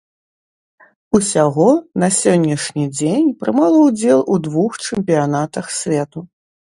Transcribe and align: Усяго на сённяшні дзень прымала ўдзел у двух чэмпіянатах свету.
Усяго 1.17 1.67
на 2.03 2.09
сённяшні 2.19 2.85
дзень 2.97 3.29
прымала 3.43 3.77
ўдзел 3.89 4.19
у 4.37 4.39
двух 4.49 4.71
чэмпіянатах 4.87 5.65
свету. 5.79 6.19